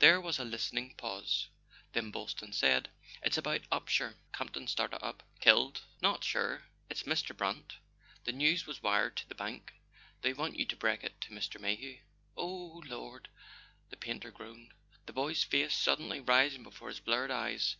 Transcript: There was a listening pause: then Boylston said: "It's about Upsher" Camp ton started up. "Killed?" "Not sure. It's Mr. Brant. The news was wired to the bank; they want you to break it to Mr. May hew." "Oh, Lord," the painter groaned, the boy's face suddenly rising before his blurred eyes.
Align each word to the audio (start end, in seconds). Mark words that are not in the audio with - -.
There 0.00 0.20
was 0.20 0.40
a 0.40 0.44
listening 0.44 0.96
pause: 0.96 1.46
then 1.92 2.10
Boylston 2.10 2.52
said: 2.52 2.90
"It's 3.22 3.38
about 3.38 3.70
Upsher" 3.70 4.16
Camp 4.36 4.52
ton 4.54 4.66
started 4.66 4.98
up. 5.00 5.22
"Killed?" 5.38 5.82
"Not 6.02 6.24
sure. 6.24 6.64
It's 6.88 7.04
Mr. 7.04 7.36
Brant. 7.36 7.74
The 8.24 8.32
news 8.32 8.66
was 8.66 8.82
wired 8.82 9.16
to 9.18 9.28
the 9.28 9.36
bank; 9.36 9.72
they 10.22 10.32
want 10.32 10.56
you 10.58 10.64
to 10.64 10.74
break 10.74 11.04
it 11.04 11.20
to 11.20 11.30
Mr. 11.30 11.60
May 11.60 11.76
hew." 11.76 12.00
"Oh, 12.36 12.82
Lord," 12.84 13.28
the 13.90 13.96
painter 13.96 14.32
groaned, 14.32 14.74
the 15.06 15.12
boy's 15.12 15.44
face 15.44 15.72
suddenly 15.76 16.18
rising 16.18 16.64
before 16.64 16.88
his 16.88 16.98
blurred 16.98 17.30
eyes. 17.30 17.76